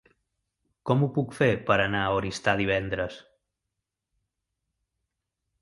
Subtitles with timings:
[0.89, 3.21] Com ho puc fer per anar a Oristà divendres?